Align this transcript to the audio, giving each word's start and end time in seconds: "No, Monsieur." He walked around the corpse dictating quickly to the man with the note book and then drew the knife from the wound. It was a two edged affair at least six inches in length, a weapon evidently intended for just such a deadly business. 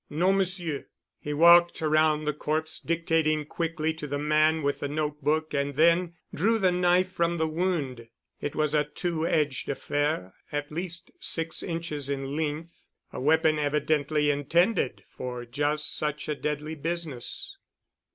"No, 0.09 0.33
Monsieur." 0.33 0.87
He 1.19 1.31
walked 1.31 1.79
around 1.79 2.25
the 2.25 2.33
corpse 2.33 2.79
dictating 2.79 3.45
quickly 3.45 3.93
to 3.93 4.07
the 4.07 4.17
man 4.17 4.63
with 4.63 4.79
the 4.79 4.87
note 4.87 5.23
book 5.23 5.53
and 5.53 5.75
then 5.75 6.15
drew 6.33 6.57
the 6.57 6.71
knife 6.71 7.11
from 7.11 7.37
the 7.37 7.45
wound. 7.47 8.07
It 8.41 8.55
was 8.55 8.73
a 8.73 8.83
two 8.83 9.27
edged 9.27 9.69
affair 9.69 10.33
at 10.51 10.71
least 10.71 11.11
six 11.19 11.61
inches 11.61 12.09
in 12.09 12.35
length, 12.35 12.89
a 13.13 13.21
weapon 13.21 13.59
evidently 13.59 14.31
intended 14.31 15.03
for 15.07 15.45
just 15.45 15.95
such 15.95 16.27
a 16.27 16.33
deadly 16.33 16.73
business. 16.73 17.55